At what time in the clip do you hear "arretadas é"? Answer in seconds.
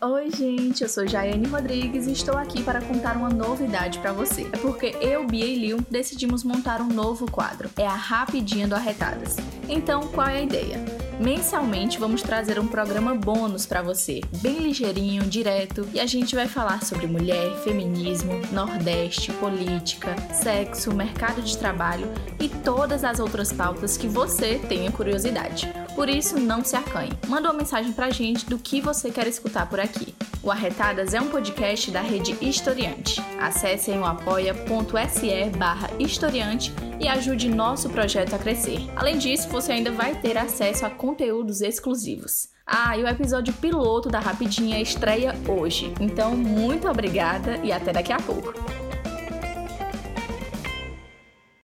30.52-31.20